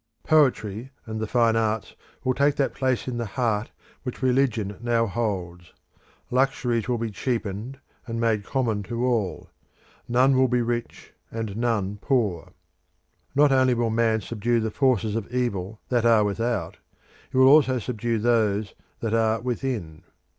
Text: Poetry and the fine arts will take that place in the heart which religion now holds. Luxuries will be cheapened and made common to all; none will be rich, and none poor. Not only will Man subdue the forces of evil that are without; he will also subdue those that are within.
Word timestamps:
Poetry 0.23 0.89
and 1.05 1.19
the 1.19 1.27
fine 1.27 1.55
arts 1.55 1.93
will 2.23 2.33
take 2.33 2.55
that 2.55 2.73
place 2.73 3.07
in 3.07 3.17
the 3.19 3.27
heart 3.37 3.69
which 4.01 4.23
religion 4.23 4.77
now 4.81 5.05
holds. 5.05 5.73
Luxuries 6.31 6.89
will 6.89 6.97
be 6.97 7.11
cheapened 7.11 7.77
and 8.07 8.19
made 8.19 8.43
common 8.43 8.81
to 8.81 9.05
all; 9.05 9.51
none 10.07 10.35
will 10.35 10.47
be 10.47 10.63
rich, 10.63 11.13
and 11.31 11.55
none 11.55 11.99
poor. 12.01 12.51
Not 13.35 13.51
only 13.51 13.75
will 13.75 13.91
Man 13.91 14.21
subdue 14.21 14.59
the 14.59 14.71
forces 14.71 15.15
of 15.15 15.31
evil 15.31 15.79
that 15.89 16.03
are 16.03 16.23
without; 16.23 16.77
he 17.31 17.37
will 17.37 17.47
also 17.49 17.77
subdue 17.77 18.17
those 18.17 18.73
that 19.01 19.13
are 19.13 19.39
within. 19.39 20.01